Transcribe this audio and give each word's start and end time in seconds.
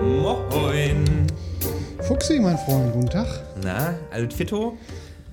Moin. 0.00 1.26
Fuchsi, 2.00 2.40
mein 2.40 2.56
Freund, 2.56 2.92
guten 2.94 3.10
Tag. 3.10 3.26
Na, 3.62 3.94
alles 4.10 4.34
fitto? 4.34 4.78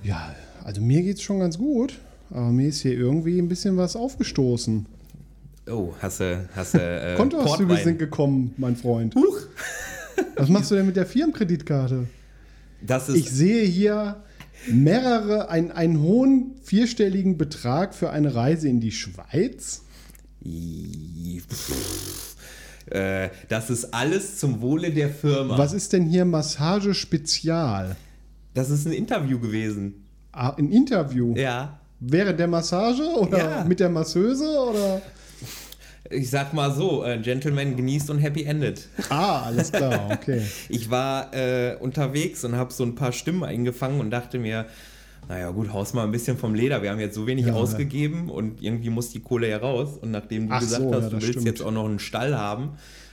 Ja, 0.02 0.34
also 0.62 0.82
mir 0.82 1.02
geht's 1.02 1.22
schon 1.22 1.40
ganz 1.40 1.56
gut, 1.56 1.98
aber 2.30 2.50
mir 2.50 2.68
ist 2.68 2.82
hier 2.82 2.92
irgendwie 2.92 3.38
ein 3.38 3.48
bisschen 3.48 3.78
was 3.78 3.96
aufgestoßen. 3.96 4.84
Oh, 5.70 5.94
hast 6.00 6.20
du, 6.20 6.48
hast 6.54 6.74
du, 6.74 6.78
äh, 6.82 7.14
Kontoauszüge 7.16 7.76
sind 7.78 7.98
gekommen, 7.98 8.54
mein 8.58 8.76
Freund. 8.76 9.14
Huch. 9.14 9.38
Was 10.36 10.50
machst 10.50 10.70
du 10.70 10.74
denn 10.74 10.86
mit 10.86 10.96
der 10.96 11.06
Firmenkreditkarte? 11.06 12.06
Das 12.82 13.08
ist, 13.08 13.16
Ich 13.16 13.30
sehe 13.30 13.64
hier 13.64 14.22
mehrere, 14.70 15.48
ein, 15.48 15.72
einen 15.72 16.02
hohen 16.02 16.56
vierstelligen 16.62 17.38
Betrag 17.38 17.94
für 17.94 18.10
eine 18.10 18.34
Reise 18.34 18.68
in 18.68 18.80
die 18.80 18.92
Schweiz. 18.92 19.82
Äh, 22.90 23.30
das 23.48 23.70
ist 23.70 23.92
alles 23.94 24.38
zum 24.38 24.60
Wohle 24.60 24.90
der 24.90 25.10
Firma. 25.10 25.56
Was 25.58 25.72
ist 25.72 25.92
denn 25.92 26.06
hier 26.06 26.24
Massage 26.24 26.94
Spezial? 26.94 27.96
Das 28.54 28.70
ist 28.70 28.86
ein 28.86 28.92
Interview 28.92 29.38
gewesen. 29.38 30.06
Ah, 30.32 30.50
ein 30.56 30.70
Interview. 30.70 31.34
Ja. 31.36 31.78
Während 32.00 32.38
der 32.38 32.46
Massage 32.48 33.02
oder 33.18 33.38
Ja. 33.38 33.64
mit 33.64 33.80
der 33.80 33.88
Masseuse 33.88 34.48
oder? 34.70 35.02
Ich 36.10 36.30
sag 36.30 36.54
mal 36.54 36.72
so, 36.74 37.04
äh, 37.04 37.18
Gentleman 37.18 37.76
genießt 37.76 38.08
und 38.10 38.18
happy 38.18 38.44
ended. 38.44 38.88
Ah, 39.10 39.42
alles 39.42 39.70
klar, 39.72 40.08
okay. 40.12 40.42
Ich 40.70 40.90
war 40.90 41.34
äh, 41.34 41.76
unterwegs 41.78 42.44
und 42.44 42.56
habe 42.56 42.72
so 42.72 42.82
ein 42.84 42.94
paar 42.94 43.12
Stimmen 43.12 43.44
eingefangen 43.44 44.00
und 44.00 44.10
dachte 44.10 44.38
mir, 44.38 44.66
naja 45.28 45.50
gut, 45.50 45.72
haus 45.72 45.92
mal 45.94 46.04
ein 46.04 46.10
bisschen 46.10 46.36
vom 46.38 46.54
Leder. 46.54 46.82
Wir 46.82 46.90
haben 46.90 47.00
jetzt 47.00 47.14
so 47.14 47.26
wenig 47.26 47.46
Ja. 47.46 47.52
ausgegeben 47.54 48.30
und 48.30 48.62
irgendwie 48.62 48.90
muss 48.90 49.10
die 49.10 49.20
Kohle 49.20 49.48
ja 49.48 49.58
raus. 49.58 49.98
Und 50.00 50.10
nachdem 50.10 50.48
du 50.48 50.54
Ach 50.54 50.60
gesagt 50.60 50.82
so, 50.82 50.94
hast, 50.94 51.02
ja, 51.04 51.08
du 51.10 51.12
willst 51.16 51.28
stimmt. 51.28 51.46
jetzt 51.46 51.62
auch 51.62 51.70
noch 51.70 51.84
einen 51.84 51.98
Stall 51.98 52.36
haben, 52.36 52.70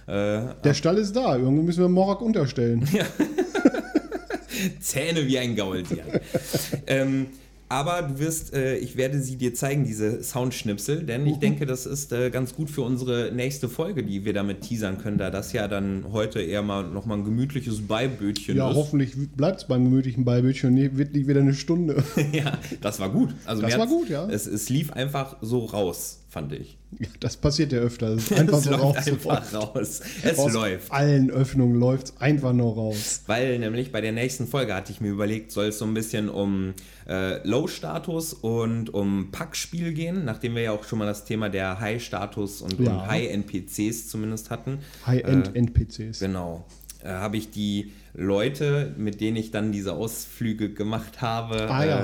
äh, 0.08 0.54
Der 0.64 0.74
Stall 0.74 0.98
ist 0.98 1.16
da. 1.16 1.36
Irgendwo 1.36 1.62
müssen 1.64 1.82
wir 1.82 1.90
Morak 1.90 2.22
unterstellen. 2.22 2.88
Zähne 4.80 5.26
wie 5.28 5.38
ein 5.38 5.56
Gaultier. 5.56 6.04
ähm, 6.88 7.28
aber 7.68 8.04
du 8.04 8.20
wirst, 8.20 8.54
äh, 8.54 8.78
ich 8.78 8.96
werde 8.96 9.20
sie 9.22 9.38
dir 9.38 9.54
zeigen, 9.56 9.86
diese 9.86 10.22
Soundschnipsel, 10.24 11.04
denn 11.04 11.22
Mhm. 11.22 11.28
ich 11.28 11.38
denke, 11.38 11.66
das 11.66 11.86
ist 11.86 12.12
äh, 12.12 12.30
ganz 12.30 12.54
gut 12.56 12.70
für 12.70 12.82
unsere 12.82 13.32
nächste 13.34 13.70
Folge, 13.70 14.04
die 14.04 14.24
wir 14.26 14.34
damit 14.34 14.62
teasern 14.62 14.98
können, 15.00 15.18
da 15.18 15.32
das 15.32 15.52
ja 15.54 15.68
dann 15.68 16.06
heute 16.12 16.42
eher 16.42 16.62
mal 16.62 16.84
nochmal 16.84 17.18
ein 17.18 17.24
gemütliches 17.26 17.82
Beibötchen 17.88 18.58
Ja, 18.58 18.70
ist. 18.70 18.76
hoffentlich 18.76 19.14
bleibt 19.36 19.62
es 19.62 19.68
beim 19.68 19.84
gemütlichen 19.86 20.26
Beibildchen 20.26 20.70
und 20.78 20.98
wird 20.98 21.14
nicht 21.14 21.28
wieder 21.28 21.40
eine 21.42 21.54
Stunde. 21.54 22.04
ja, 22.32 22.58
das 22.82 23.00
war 23.00 23.10
gut. 23.10 23.34
Also 23.46 23.62
Das 23.62 23.78
war 23.78 23.88
gut, 23.88 24.10
ja. 24.10 24.28
Es, 24.30 24.46
es 24.46 24.70
lief 24.70 24.92
einfach 24.94 25.38
so 25.42 25.66
raus, 25.66 26.20
fand 26.36 26.52
ich. 26.52 26.78
Ja, 27.00 27.08
das 27.22 27.38
passiert 27.38 27.72
ja 27.72 27.80
öfter. 27.80 28.14
Das 28.14 28.24
ist 28.32 28.34
einfach 28.38 28.58
es 28.58 28.64
so 28.66 28.72
läuft 28.72 28.84
raus. 28.84 29.08
einfach 29.08 29.54
raus. 29.54 30.02
Es 30.22 30.38
Aus 30.38 30.54
läuft. 30.54 30.92
allen 30.92 31.32
Öffnungen 31.32 31.80
läuft 31.80 32.08
es 32.08 32.18
einfach 32.20 32.52
nur 32.52 32.74
raus. 32.76 33.22
Weil 33.26 33.58
nämlich 33.58 33.94
bei 33.94 34.02
der 34.02 34.12
nächsten 34.12 34.46
Folge 34.48 34.74
hatte 34.76 34.92
ich 34.92 35.00
mir 35.00 35.12
überlegt, 35.12 35.54
soll 35.54 35.68
es 35.68 35.80
so 35.80 35.86
ein 35.86 35.94
bisschen 35.94 36.28
um 36.28 36.74
äh, 37.08 37.46
Low-Status 37.48 38.34
und 38.34 38.94
um 38.94 39.32
Packspiel 39.32 39.94
gehen, 39.94 40.26
nachdem 40.26 40.56
wir 40.56 40.64
ja 40.64 40.72
auch 40.74 40.84
schon 40.84 41.00
mal 41.00 41.06
das 41.06 41.24
Thema 41.24 41.48
der 41.50 41.80
High-Status 41.80 42.62
und, 42.62 42.80
Ja. 42.82 42.96
und 42.98 43.08
High-NPCs 43.08 44.10
zumindest 44.10 44.50
hatten. 44.50 44.80
High-End-NPCs. 45.08 46.20
Genau. 46.20 46.66
Äh, 47.04 47.08
habe 47.10 47.38
ich 47.38 47.50
die 47.50 47.92
Leute, 48.14 48.94
mit 48.98 49.22
denen 49.22 49.38
ich 49.38 49.52
dann 49.52 49.72
diese 49.72 49.94
Ausflüge 49.94 50.70
gemacht 50.74 51.22
habe, 51.22 51.70
Ah, 51.70 51.86
ja. 51.86 52.04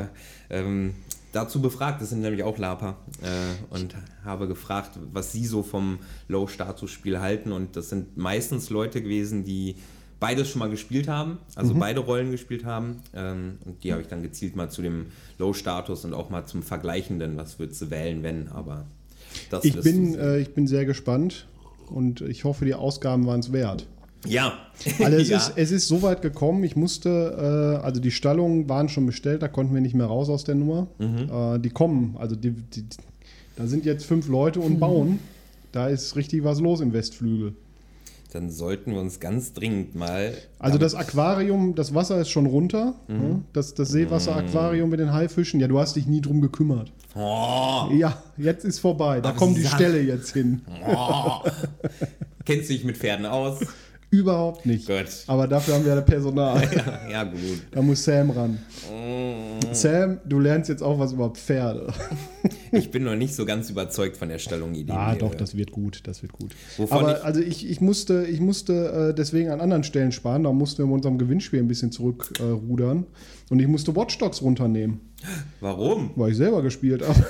äh, 0.50 0.60
ähm, 0.60 0.94
dazu 1.32 1.62
befragt. 1.62 2.02
Das 2.02 2.10
sind 2.10 2.22
nämlich 2.22 2.44
auch 2.44 2.58
Laper. 2.58 2.98
Äh, 3.22 3.74
und 3.74 3.96
habe 4.24 4.48
gefragt, 4.48 5.00
was 5.12 5.32
sie 5.32 5.46
so 5.46 5.64
vom 5.64 6.00
Low-Status-Spiel 6.28 7.20
halten. 7.20 7.52
Und 7.52 7.76
das 7.76 7.90
sind 7.90 8.18
meistens 8.18 8.70
Leute 8.70 9.02
gewesen, 9.02 9.44
die 9.44 9.76
beides 10.20 10.50
schon 10.50 10.60
mal 10.60 10.70
gespielt 10.70 11.08
haben, 11.08 11.32
Mhm. 11.32 11.38
also 11.56 11.74
beide 11.76 12.00
Rollen 12.02 12.32
gespielt 12.32 12.64
haben. 12.66 13.02
Ähm, 13.16 13.58
und 13.66 13.84
die 13.84 13.92
habe 13.92 14.02
ich 14.02 14.08
dann 14.08 14.22
gezielt 14.22 14.56
mal 14.56 14.70
zu 14.70 14.82
dem 14.82 15.08
Low-Status 15.40 16.06
und 16.06 16.14
auch 16.14 16.30
mal 16.30 16.46
zum 16.46 16.62
Vergleichenden. 16.64 17.38
Was 17.38 17.58
würdest 17.58 17.82
du 17.82 17.90
wählen, 17.90 18.22
wenn? 18.22 18.48
Aber 18.50 18.86
das 19.50 19.64
Ich 19.66 19.80
bin, 19.82 20.14
äh, 20.16 20.38
ich 20.40 20.54
bin 20.54 20.68
sehr 20.68 20.86
gespannt 20.86 21.48
und 21.90 22.22
ich 22.22 22.44
hoffe, 22.44 22.66
die 22.66 22.76
Ausgaben 22.76 23.26
waren 23.26 23.40
es 23.40 23.52
wert. 23.52 23.88
Ja. 24.26 24.54
Also 25.00 25.18
es, 25.18 25.30
ja. 25.30 25.38
ist, 25.38 25.54
es 25.56 25.72
ist 25.72 25.88
so 25.88 26.02
weit 26.02 26.22
gekommen, 26.24 26.64
ich 26.64 26.76
musste, 26.76 27.78
äh, 27.82 27.86
also 27.86 28.02
die 28.02 28.10
Stallungen 28.12 28.68
waren 28.68 28.90
schon 28.90 29.06
bestellt, 29.06 29.44
da 29.44 29.48
konnten 29.48 29.74
wir 29.76 29.82
nicht 29.82 29.94
mehr 29.96 30.08
raus 30.08 30.28
aus 30.30 30.44
der 30.44 30.56
Nummer. 30.56 30.88
Mhm. 30.98 31.30
Äh, 31.32 31.60
die 31.60 31.70
kommen, 31.70 32.16
also 32.18 32.36
die, 32.36 32.52
die, 32.52 32.86
da 33.56 33.68
sind 33.68 33.86
jetzt 33.86 34.06
fünf 34.06 34.28
Leute 34.28 34.60
Mhm. 34.60 34.66
und 34.66 34.80
bauen. 34.80 35.20
Da 35.72 35.88
ist 35.88 36.16
richtig 36.16 36.44
was 36.44 36.60
los 36.60 36.82
im 36.82 36.92
Westflügel. 36.94 37.54
Dann 38.34 38.50
sollten 38.50 38.94
wir 38.94 39.00
uns 39.02 39.20
ganz 39.20 39.54
dringend 39.54 39.94
mal. 39.94 40.34
Also 40.58 40.78
das 40.78 40.96
Aquarium, 40.96 41.76
das 41.76 41.94
Wasser 41.94 42.20
ist 42.22 42.30
schon 42.30 42.46
runter. 42.46 42.94
Mhm. 43.08 43.16
ne? 43.18 43.42
Das, 43.54 43.74
das 43.76 43.90
Seewasser-Aquarium 43.90 44.90
mit 44.90 45.00
den 45.00 45.14
Haifischen. 45.14 45.60
Ja, 45.60 45.68
du 45.68 45.80
hast 45.80 45.96
dich 45.96 46.08
nie 46.08 46.22
drum 46.22 46.42
gekümmert. 46.42 46.92
Oh, 47.16 47.90
Ja, 47.94 48.22
jetzt 48.38 48.64
ist 48.66 48.80
vorbei. 48.80 49.20
Da 49.22 49.30
Ach, 49.30 49.36
kommt 49.36 49.58
die 49.58 49.66
Stelle 49.66 50.02
jetzt 50.02 50.32
hin. 50.34 50.62
oh. 50.88 51.42
Kennst 52.46 52.70
du 52.70 52.74
dich 52.74 52.84
mit 52.84 52.98
Pferden 52.98 53.26
aus? 53.26 53.60
Überhaupt 54.12 54.66
nicht. 54.66 54.88
Gut. 54.88 55.06
Aber 55.28 55.48
dafür 55.48 55.76
haben 55.76 55.86
wir 55.86 55.96
ja 55.96 56.02
Personal. 56.02 56.62
Ja, 56.76 57.10
ja, 57.10 57.24
gut. 57.24 57.40
Da 57.72 57.82
muss 57.82 58.04
Sam 58.04 58.30
ran. 58.30 58.60
Mm. 58.92 59.74
Sam, 59.74 60.20
du 60.26 60.40
lernst 60.40 60.70
jetzt 60.70 60.84
auch 60.84 61.00
was 61.00 61.14
über 61.14 61.30
Pferde. 61.32 61.92
Ich 62.74 62.90
bin 62.90 63.04
noch 63.04 63.16
nicht 63.18 63.36
so 63.36 63.46
ganz 63.46 63.70
überzeugt 63.70 64.16
von 64.16 64.30
der 64.30 64.40
Stellung-Idee. 64.40 64.94
Ah, 64.94 65.14
doch, 65.16 65.34
äh, 65.34 65.38
das 65.38 65.58
wird 65.58 65.72
gut, 65.74 66.04
das 66.06 66.22
wird 66.22 66.32
gut. 66.32 66.56
Wovon 66.78 66.98
Aber 67.00 67.18
ich- 67.18 67.24
also 67.26 67.42
ich, 67.42 67.70
ich 67.70 67.82
musste, 67.82 68.26
ich 68.26 68.40
musste 68.40 69.10
äh, 69.10 69.14
deswegen 69.14 69.50
an 69.50 69.60
anderen 69.60 69.84
Stellen 69.84 70.14
sparen. 70.14 70.44
Da 70.46 70.54
mussten 70.54 70.78
wir 70.80 70.86
mit 70.86 70.96
unserem 70.96 71.18
Gewinnspiel 71.18 71.60
ein 71.60 71.68
bisschen 71.68 71.92
zurückrudern. 71.92 73.00
Äh, 73.04 73.52
und 73.52 73.60
ich 73.60 73.68
musste 73.68 73.94
Watch 73.94 74.18
Dogs 74.20 74.42
runternehmen, 74.42 75.02
Warum? 75.60 76.12
weil 76.16 76.32
ich 76.32 76.38
selber 76.38 76.62
gespielt 76.62 77.04
habe. 77.06 77.26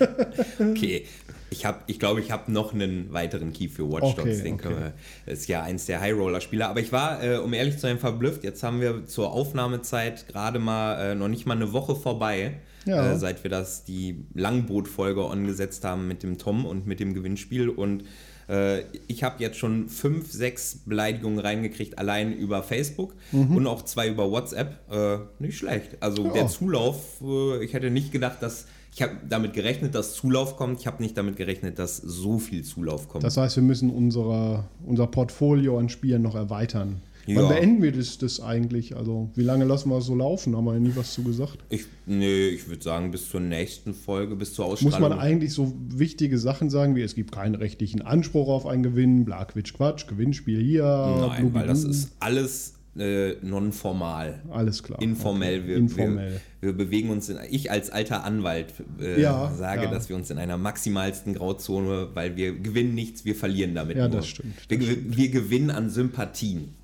Okay. 0.60 1.04
Ich 1.52 1.60
glaube, 1.60 1.78
ich, 1.88 1.98
glaub, 1.98 2.18
ich 2.18 2.30
habe 2.30 2.50
noch 2.52 2.72
einen 2.72 3.12
weiteren 3.12 3.52
Key 3.52 3.68
für 3.68 3.90
Watch 3.90 4.14
Dogs. 4.14 4.20
Okay, 4.20 4.42
den 4.42 4.54
okay. 4.54 4.62
können 4.62 4.78
wir- 4.80 4.92
Das 5.26 5.40
ist 5.40 5.48
ja 5.48 5.62
eins 5.62 5.86
der 5.86 6.00
High-Roller-Spieler. 6.00 6.68
Aber 6.68 6.80
ich 6.80 6.92
war, 6.92 7.22
äh, 7.22 7.36
um 7.38 7.52
ehrlich 7.52 7.74
zu 7.74 7.80
sein, 7.80 7.98
verblüfft. 7.98 8.44
Jetzt 8.44 8.62
haben 8.62 8.80
wir 8.80 9.04
zur 9.06 9.32
Aufnahmezeit 9.32 10.28
gerade 10.28 10.58
mal 10.60 11.10
äh, 11.12 11.14
noch 11.14 11.28
nicht 11.28 11.46
mal 11.46 11.54
eine 11.56 11.72
Woche 11.72 11.96
vorbei, 11.96 12.54
Ja. 12.86 13.12
äh, 13.12 13.18
seit 13.18 13.42
wir 13.42 13.50
das 13.50 13.84
die 13.84 14.24
Langboot-Folge 14.34 15.24
angesetzt 15.26 15.84
haben 15.84 16.06
mit 16.08 16.22
dem 16.22 16.38
Tom 16.38 16.64
und 16.64 16.86
mit 16.86 17.00
dem 17.00 17.14
Gewinnspiel. 17.14 17.68
Und 17.68 18.04
äh, 18.50 18.82
ich 19.06 19.22
habe 19.22 19.36
jetzt 19.38 19.56
schon 19.58 19.88
fünf, 19.88 20.32
sechs 20.32 20.80
Beleidigungen 20.84 21.38
reingekriegt, 21.38 21.98
allein 21.98 22.32
über 22.32 22.62
Facebook 22.62 23.14
und 23.32 23.66
auch 23.66 23.82
zwei 23.82 24.08
über 24.08 24.30
WhatsApp. 24.30 24.78
Äh, 24.90 25.18
nicht 25.38 25.56
schlecht. 25.58 25.96
Also 26.00 26.22
Mhm. 26.22 26.28
Ja. 26.28 26.34
der 26.34 26.46
Zulauf, 26.48 27.20
äh, 27.22 27.64
ich 27.64 27.72
hätte 27.74 27.90
nicht 27.90 28.12
gedacht, 28.12 28.38
dass. 28.42 28.66
Ich 28.92 29.02
habe 29.02 29.12
damit 29.28 29.52
gerechnet, 29.52 29.94
dass 29.94 30.14
Zulauf 30.14 30.56
kommt. 30.56 30.80
Ich 30.80 30.86
habe 30.88 31.00
nicht 31.00 31.16
damit 31.16 31.36
gerechnet, 31.36 31.78
dass 31.78 31.96
so 31.98 32.40
viel 32.40 32.64
Zulauf 32.64 33.08
kommt. 33.08 33.22
Das 33.22 33.36
heißt, 33.36 33.54
wir 33.54 33.62
müssen 33.62 33.88
unsere, 33.88 34.64
unser 34.84 35.06
Portfolio 35.06 35.78
an 35.78 35.88
Spielen 35.88 36.22
noch 36.22 36.34
erweitern. 36.34 37.00
Ja. 37.34 37.42
Wann 37.42 37.48
beenden 37.48 37.82
wir 37.82 37.92
das, 37.92 38.18
das 38.18 38.40
eigentlich? 38.40 38.96
Also, 38.96 39.30
wie 39.34 39.42
lange 39.42 39.64
lassen 39.64 39.88
wir 39.90 39.98
es 39.98 40.06
so 40.06 40.14
laufen? 40.14 40.56
Haben 40.56 40.64
wir 40.64 40.74
ja 40.74 40.80
nie 40.80 40.92
was 40.94 41.12
zu 41.14 41.22
gesagt. 41.22 41.58
ich, 41.70 41.84
nee, 42.06 42.48
ich 42.48 42.68
würde 42.68 42.82
sagen, 42.82 43.10
bis 43.10 43.28
zur 43.28 43.40
nächsten 43.40 43.94
Folge, 43.94 44.36
bis 44.36 44.54
zur 44.54 44.66
Muss 44.68 44.84
Ausstrahlung. 44.84 45.10
man 45.10 45.18
eigentlich 45.18 45.52
so 45.52 45.72
wichtige 45.88 46.38
Sachen 46.38 46.70
sagen, 46.70 46.96
wie 46.96 47.02
es 47.02 47.14
gibt 47.14 47.32
keinen 47.32 47.54
rechtlichen 47.54 48.02
Anspruch 48.02 48.48
auf 48.48 48.66
einen 48.66 48.82
Gewinn, 48.82 49.24
bla 49.24 49.44
Quitsch 49.44 49.74
Quatsch, 49.74 50.06
Gewinnspiel 50.06 50.60
hier, 50.62 50.84
Nein, 51.20 51.54
weil 51.54 51.66
das 51.66 51.84
ist 51.84 52.12
alles 52.20 52.74
äh, 52.96 53.34
non-formal. 53.42 54.42
alles 54.50 54.82
klar. 54.82 55.00
Informell. 55.00 55.60
Okay. 55.60 55.68
Wir, 55.68 55.76
Informell. 55.76 56.40
Wir, 56.60 56.68
wir 56.70 56.76
bewegen 56.76 57.10
uns 57.10 57.28
in. 57.28 57.38
Ich 57.50 57.70
als 57.70 57.88
alter 57.90 58.24
Anwalt 58.24 58.74
äh, 59.00 59.20
Ja, 59.20 59.52
sage, 59.56 59.84
ja. 59.84 59.90
dass 59.90 60.08
wir 60.08 60.16
uns 60.16 60.28
in 60.30 60.38
einer 60.38 60.56
maximalsten 60.58 61.34
Grauzone, 61.34 62.08
weil 62.14 62.36
wir 62.36 62.52
gewinnen 62.58 62.94
nichts, 62.94 63.24
wir 63.24 63.36
verlieren 63.36 63.74
damit. 63.76 63.96
Ja, 63.96 64.08
nur. 64.08 64.16
das 64.16 64.26
stimmt, 64.26 64.54
Wir, 64.68 64.78
das 64.78 64.86
gew- 64.88 65.16
wir 65.16 65.30
gewinnen 65.30 65.70
an 65.70 65.88
Sympathien. 65.88 66.74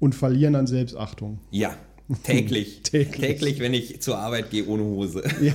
Und 0.00 0.14
verlieren 0.14 0.54
an 0.54 0.66
Selbstachtung. 0.66 1.38
Ja, 1.50 1.74
täglich. 2.22 2.80
Täglich. 2.84 3.20
täglich, 3.20 3.60
wenn 3.60 3.74
ich 3.74 4.00
zur 4.00 4.18
Arbeit 4.18 4.50
gehe 4.50 4.66
ohne 4.66 4.84
Hose. 4.84 5.22
Ja. 5.42 5.52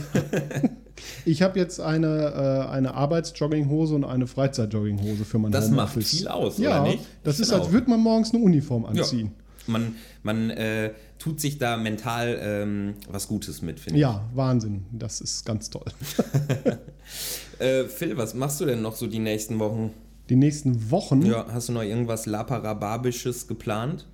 Ich 1.25 1.41
habe 1.41 1.59
jetzt 1.59 1.79
eine, 1.81 2.65
äh, 2.67 2.69
eine 2.71 2.93
Arbeitsjogginghose 2.93 3.95
und 3.95 4.03
eine 4.05 4.27
Freizeitjogginghose 4.27 5.25
für 5.25 5.39
mein 5.39 5.51
Das 5.51 5.69
macht 5.71 5.95
Homeoffice. 5.95 6.11
viel 6.11 6.27
aus, 6.27 6.59
ja, 6.59 6.81
oder 6.83 6.91
nicht? 6.91 7.03
das 7.23 7.35
Ich 7.37 7.41
ist, 7.41 7.51
als 7.51 7.71
würde 7.71 7.89
man 7.89 7.99
morgens 7.99 8.31
eine 8.33 8.43
Uniform 8.43 8.85
anziehen. 8.85 9.31
Man, 9.65 9.95
man 10.21 10.49
äh, 10.51 10.91
tut 11.17 11.41
sich 11.41 11.57
da 11.57 11.77
mental 11.77 12.37
ähm, 12.39 12.93
was 13.09 13.27
Gutes 13.27 13.61
mit, 13.63 13.79
finde 13.79 13.99
Ja, 13.99 14.23
Wahnsinn. 14.35 14.85
Das 14.91 15.19
ist 15.19 15.45
ganz 15.45 15.69
toll. 15.69 15.85
ich. 15.87 16.73
Äh, 17.59 17.85
Phil, 17.85 18.17
was 18.17 18.33
machst 18.33 18.59
du 18.61 18.65
denn 18.65 18.81
noch 18.81 18.95
so 18.95 19.07
die 19.07 19.19
nächsten 19.19 19.59
Wochen? 19.59 19.91
Die 20.29 20.35
nächsten 20.35 20.89
Wochen. 20.91 21.21
Ja, 21.23 21.45
hast 21.51 21.69
du 21.69 21.73
noch 21.73 21.83
irgendwas 21.83 22.25
Laparababisches 22.25 23.47
geplant? 23.47 24.05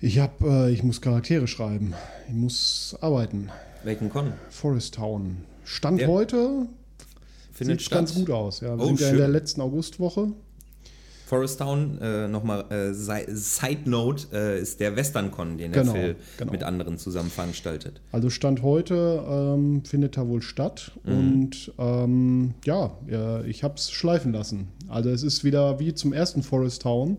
Ich 0.00 0.18
habe, 0.18 0.32
äh, 0.68 0.72
ich 0.72 0.82
muss 0.82 1.00
Charaktere 1.00 1.46
schreiben. 1.46 1.94
Ich 2.28 2.34
muss 2.34 2.96
arbeiten. 3.00 3.48
Welchen 3.84 4.10
Con? 4.10 4.32
Forest 4.50 4.94
Town. 4.94 5.38
Stand 5.64 6.00
Ja. 6.00 6.08
heute 6.08 6.66
Findet 7.52 7.78
sieht 7.80 7.86
statt. 7.86 7.98
ganz 8.00 8.14
gut 8.14 8.30
aus. 8.30 8.60
Ja, 8.60 8.76
wir 8.76 8.82
Oh, 8.84 8.86
sind 8.88 9.00
ja 9.00 9.08
in 9.10 9.16
der 9.16 9.28
letzten 9.28 9.60
Augustwoche. 9.62 10.28
Forest 11.26 11.58
Town, 11.58 11.98
äh, 12.00 12.28
nochmal 12.28 12.70
äh, 12.70 12.92
Si- 12.92 13.24
Side 13.34 13.90
Note, 13.90 14.26
äh, 14.32 14.60
ist 14.60 14.78
der 14.78 14.94
Western 14.94 15.32
Con, 15.32 15.58
den 15.58 15.72
der 15.72 15.82
Genau, 15.82 15.94
Phil 15.94 16.16
genau. 16.36 16.52
mit 16.52 16.62
anderen 16.62 16.98
zusammen 16.98 17.30
veranstaltet. 17.30 18.00
Also 18.12 18.30
Stand 18.30 18.62
heute 18.62 19.24
ähm, 19.28 19.82
findet 19.84 20.16
da 20.16 20.28
wohl 20.28 20.40
statt. 20.42 20.92
Mhm. 21.04 21.12
Und 21.12 21.72
ähm, 21.78 22.54
ja, 22.64 22.96
äh, 23.10 23.48
ich 23.48 23.64
habe 23.64 23.74
es 23.74 23.90
schleifen 23.90 24.32
lassen. 24.32 24.68
Also 24.88 25.10
es 25.10 25.24
ist 25.24 25.42
wieder 25.42 25.80
wie 25.80 25.94
zum 25.94 26.12
ersten 26.12 26.44
Forest 26.44 26.82
Town, 26.82 27.18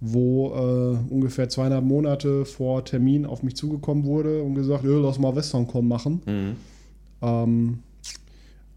wo 0.00 0.54
äh, 0.54 1.12
ungefähr 1.12 1.48
zweieinhalb 1.48 1.84
Monate 1.84 2.44
vor 2.44 2.84
Termin 2.84 3.26
auf 3.26 3.42
mich 3.42 3.54
zugekommen 3.54 4.04
wurde 4.04 4.42
und 4.42 4.54
gesagt, 4.54 4.84
"Ja, 4.84 4.98
lass 4.98 5.18
mal 5.18 5.36
WesternCon 5.36 5.86
machen. 5.86 6.22
Mhm. 6.26 6.56
Ähm, 7.22 7.78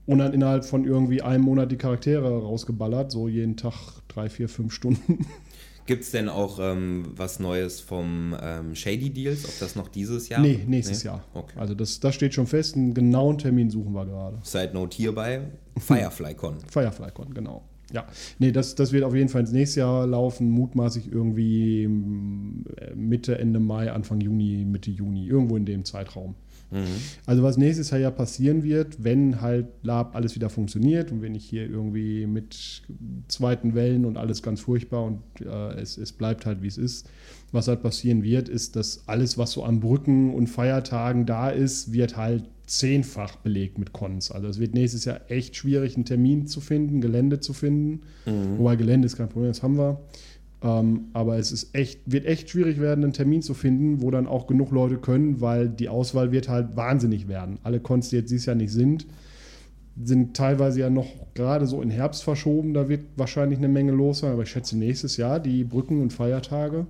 und 0.06 0.18
dann 0.18 0.34
innerhalb 0.34 0.66
von 0.66 0.86
irgendwie 0.86 1.22
einem 1.22 1.44
Monat 1.44 1.72
die 1.72 1.78
Charaktere 1.78 2.42
rausgeballert, 2.42 3.12
so 3.12 3.28
jeden 3.28 3.56
Tag 3.56 3.74
drei, 4.10 4.30
vier, 4.30 4.50
fünf 4.50 4.74
Stunden. 4.74 5.26
Gibt 5.86 6.04
es 6.04 6.12
denn 6.12 6.30
auch 6.30 6.60
ähm, 6.62 7.12
was 7.16 7.40
Neues 7.40 7.82
vom 7.82 8.36
ähm, 8.42 8.74
Shady 8.74 9.10
Deals? 9.10 9.46
Ob 9.46 9.60
das 9.60 9.76
noch 9.76 9.90
dieses 9.90 10.30
Jahr? 10.30 10.42
nee, 10.42 10.62
nächstes 10.66 11.04
Jahr. 11.04 11.26
Okay. 11.34 11.58
Also 11.58 11.74
das, 11.74 12.00
das 12.00 12.16
steht 12.16 12.34
schon 12.34 12.48
fest, 12.48 12.76
einen 12.76 12.94
genauen 12.94 13.38
Termin 13.38 13.70
suchen 13.70 13.94
wir 13.94 14.06
gerade. 14.06 14.38
Side 14.44 14.72
Note 14.74 14.96
hierbei, 14.96 15.42
Firefly 15.78 16.36
Con. 16.36 16.56
Firefly-Con, 16.70 17.34
genau. 17.34 17.64
Ja, 17.94 18.06
nee, 18.40 18.52
das, 18.52 18.76
das 18.76 18.92
wird 18.92 19.04
auf 19.04 19.16
jeden 19.16 19.30
Fall 19.30 19.42
ins 19.42 19.52
nächste 19.52 19.82
Jahr 19.82 20.06
laufen, 20.06 20.50
mutmaßlich 20.50 21.12
irgendwie 21.12 21.88
mm, 21.88 22.66
Mitte, 22.96 23.38
Ende 23.38 23.60
Mai, 23.60 23.92
Anfang 23.92 24.20
Juni, 24.20 24.66
Mitte 24.66 24.92
Juni, 24.92 25.28
irgendwo 25.28 25.56
in 25.56 25.66
dem 25.66 25.86
Zeitraum. 25.86 26.36
Also 27.28 27.44
was 27.44 27.58
nächstes 27.58 27.92
Jahr 27.92 28.00
ja 28.00 28.12
passieren 28.12 28.64
wird, 28.64 29.04
wenn 29.04 29.42
halt 29.42 29.68
Lab 29.84 30.16
alles 30.16 30.36
wieder 30.36 30.50
funktioniert 30.50 31.12
und 31.12 31.22
wenn 31.22 31.36
ich 31.36 31.46
hier 31.46 31.70
irgendwie 31.70 32.26
mit 32.26 32.82
zweiten 33.28 33.76
Wellen 33.76 34.06
und 34.06 34.18
alles 34.18 34.42
ganz 34.42 34.62
furchtbar 34.62 35.04
und 35.04 35.22
äh, 35.42 35.80
es, 35.80 35.98
es 35.98 36.14
bleibt 36.14 36.48
halt 36.48 36.64
wie 36.64 36.68
es 36.68 36.80
ist, 36.80 37.08
was 37.52 37.68
halt 37.68 37.84
passieren 37.84 38.24
wird, 38.24 38.50
ist, 38.50 38.76
dass 38.76 39.08
alles, 39.08 39.38
was 39.38 39.52
so 39.52 39.64
an 39.64 39.82
Brücken 39.82 40.34
und 40.34 40.48
Feiertagen 40.48 41.28
da 41.28 41.50
ist, 41.50 41.94
wird 41.94 42.18
halt 42.18 42.50
zehnfach 42.66 43.36
belegt 43.38 43.78
mit 43.78 43.94
Cons. 43.94 44.32
Also 44.32 44.48
es 44.48 44.60
wird 44.60 44.74
nächstes 44.74 45.06
Jahr 45.06 45.22
echt 45.30 45.56
schwierig, 45.56 45.96
einen 45.96 46.06
Termin 46.06 46.48
zu 46.48 46.62
finden, 46.62 47.02
Gelände 47.02 47.40
zu 47.40 47.54
finden. 47.54 48.02
Wobei 48.58 48.76
Gelände 48.76 49.06
ist 49.06 49.18
kein 49.18 49.30
Problem, 49.30 49.50
das 49.50 49.64
haben 49.64 49.78
wir. 49.78 50.00
Ähm, 50.62 51.06
aber 51.12 51.38
es 51.38 51.52
ist 51.52 51.76
echt, 51.76 52.00
wird 52.06 52.26
echt 52.26 52.50
schwierig 52.50 52.80
werden, 52.80 53.04
einen 53.04 53.14
Termin 53.14 53.42
zu 53.42 53.54
finden, 53.54 54.02
wo 54.02 54.12
dann 54.12 54.28
auch 54.28 54.48
genug 54.48 54.72
Leute 54.72 54.98
können, 54.98 55.42
weil 55.42 55.68
die 55.68 55.90
Auswahl 55.90 56.32
wird 56.32 56.48
halt 56.48 56.78
wahnsinnig 56.78 57.28
werden. 57.28 57.60
Alle 57.64 57.82
Cons, 57.82 58.10
die 58.10 58.16
jetzt 58.16 58.32
dieses 58.32 58.46
Jahr 58.46 58.56
nicht 58.56 58.72
sind, 58.72 59.06
sind 60.02 60.36
teilweise 60.36 60.80
ja 60.80 60.90
noch 60.90 61.08
gerade 61.34 61.68
so 61.68 61.82
in 61.82 61.90
Herbst 61.90 62.24
verschoben. 62.24 62.74
Da 62.74 62.88
wird 62.88 63.02
wahrscheinlich 63.18 63.60
eine 63.60 63.68
Menge 63.68 63.92
los 63.92 64.20
sein. 64.20 64.32
Aber 64.32 64.44
ich 64.44 64.50
schätze 64.50 64.78
nächstes 64.78 65.18
Jahr, 65.18 65.40
die 65.40 65.64
Brücken 65.66 66.02
und 66.02 66.14
Feiertage, 66.14 66.88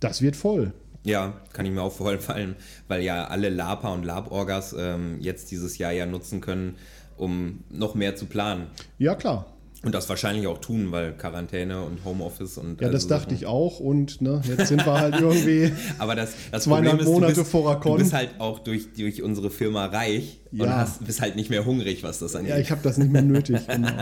das 0.00 0.22
wird 0.22 0.36
voll. 0.36 0.72
Ja, 1.06 1.34
kann 1.52 1.64
ich 1.64 1.72
mir 1.72 1.82
auch 1.82 1.92
vorstellen, 1.92 2.56
weil 2.88 3.02
ja 3.02 3.26
alle 3.28 3.48
Lapa 3.48 3.92
und 3.94 4.04
Lab-Orgas 4.04 4.74
ähm, 4.76 5.18
jetzt 5.20 5.50
dieses 5.52 5.78
Jahr 5.78 5.92
ja 5.92 6.04
nutzen 6.04 6.40
können, 6.40 6.76
um 7.16 7.60
noch 7.70 7.94
mehr 7.94 8.16
zu 8.16 8.26
planen. 8.26 8.66
Ja, 8.98 9.14
klar. 9.14 9.46
Und 9.84 9.94
das 9.94 10.08
wahrscheinlich 10.08 10.48
auch 10.48 10.58
tun, 10.58 10.90
weil 10.90 11.12
Quarantäne 11.12 11.80
und 11.82 12.04
Homeoffice 12.04 12.58
und. 12.58 12.80
Ja, 12.80 12.88
das 12.88 13.04
also 13.04 13.08
dachte 13.10 13.24
Sachen. 13.26 13.36
ich 13.36 13.46
auch. 13.46 13.78
Und 13.78 14.20
ne, 14.20 14.42
jetzt 14.48 14.66
sind 14.66 14.84
wir 14.84 14.98
halt 14.98 15.20
irgendwie. 15.20 15.70
Aber 15.98 16.16
das, 16.16 16.32
das 16.50 16.64
Problem 16.66 16.98
ist, 16.98 17.06
Monate 17.06 17.34
du 17.34 17.40
bist, 17.42 17.50
vor 17.52 17.72
der 17.72 17.92
du 17.92 17.96
bist 17.98 18.12
halt 18.12 18.30
auch 18.40 18.58
durch, 18.58 18.92
durch 18.96 19.22
unsere 19.22 19.48
Firma 19.50 19.86
reich 19.86 20.40
und 20.50 20.60
Ja. 20.60 20.78
hast, 20.78 21.04
bist 21.04 21.20
halt 21.20 21.36
nicht 21.36 21.50
mehr 21.50 21.64
hungrig, 21.64 22.02
was 22.02 22.18
das 22.18 22.34
angeht. 22.34 22.50
Ja, 22.50 22.58
ich 22.58 22.72
habe 22.72 22.80
das 22.82 22.98
nicht 22.98 23.12
mehr 23.12 23.22
nötig. 23.22 23.60
Genau. 23.68 23.92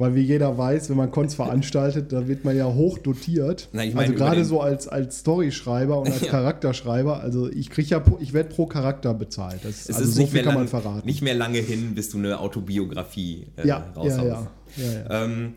Weil 0.00 0.14
wie 0.14 0.22
jeder 0.22 0.56
weiß, 0.56 0.88
wenn 0.88 0.96
man 0.96 1.10
Cons 1.10 1.34
veranstaltet, 1.34 2.10
da 2.10 2.26
wird 2.26 2.42
man 2.42 2.56
ja 2.56 2.64
hoch 2.64 2.96
dotiert. 2.96 3.68
Na, 3.74 3.84
ich 3.84 3.92
meine, 3.92 4.08
also 4.08 4.18
gerade 4.18 4.44
so 4.46 4.62
als, 4.62 4.88
als 4.88 5.18
Storyschreiber 5.18 6.00
und 6.00 6.08
als 6.10 6.20
Ja. 6.30 6.30
Charakterschreiber. 6.30 7.20
Also 7.20 7.50
ich 7.50 7.68
kriege 7.68 7.88
ja, 7.88 8.02
ich 8.18 8.32
werde 8.32 8.48
pro 8.48 8.64
Charakter 8.64 9.12
bezahlt. 9.12 9.60
Das, 9.62 9.90
es 9.90 9.96
also 9.96 10.08
ist 10.08 10.14
so 10.14 10.20
nicht, 10.22 10.30
viel 10.30 10.36
mehr 10.38 10.44
kann 10.44 10.54
lang, 10.54 10.62
man 10.62 10.68
verraten. 10.68 11.06
nicht 11.06 11.20
mehr 11.20 11.34
lange 11.34 11.58
hin, 11.58 11.94
bis 11.94 12.08
du 12.08 12.16
eine 12.16 12.40
Autobiografie 12.40 13.48
äh, 13.58 13.68
ja, 13.68 13.84
ja, 13.84 13.92
raushaust. 13.94 14.24
ja, 14.76 14.84
ja, 14.84 14.92
ja. 15.10 15.24
Ähm, 15.24 15.54